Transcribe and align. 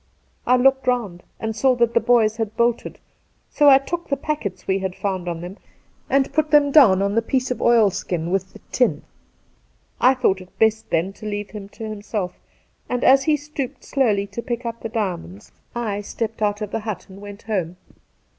I 0.47 0.55
looked 0.55 0.87
round, 0.87 1.21
and 1.39 1.55
saw 1.55 1.75
that 1.75 1.93
the 1.93 1.99
boys 1.99 2.37
had 2.37 2.57
bolted, 2.57 2.97
so 3.51 3.69
I 3.69 3.77
took 3.77 4.09
the 4.09 4.17
packets 4.17 4.65
we 4.67 4.79
had 4.79 4.95
found 4.95 5.27
on 5.29 5.41
them 5.41 5.57
and 6.09 6.33
put 6.33 6.49
them 6.49 6.71
down 6.71 7.03
on 7.03 7.13
the 7.13 7.21
piece 7.21 7.51
of 7.51 7.61
oilskin 7.61 8.31
with 8.31 8.51
the 8.51 8.59
tin. 8.71 9.03
I 9.99 10.15
thought 10.15 10.41
it 10.41 10.57
best 10.57 10.89
then 10.89 11.13
to 11.13 11.27
leave' 11.27 11.51
him 11.51 11.69
to 11.69 11.87
himself, 11.87 12.33
and 12.89 13.03
as 13.03 13.25
he 13.25 13.37
stooped 13.37 13.83
slowly 13.83 14.25
to 14.25 14.41
pick 14.41 14.65
up 14.65 14.79
the 14.81 14.89
diamonds 14.89 15.51
I 15.75 16.01
stepped 16.01 16.37
put 16.37 16.47
of 16.47 16.53
2o6 16.53 16.55
Two 16.55 16.55
Christmas 16.55 16.59
Days 16.59 16.71
the 16.71 16.79
hut 16.79 17.05
and 17.09 17.21
went 17.21 17.41
home. 17.43 17.77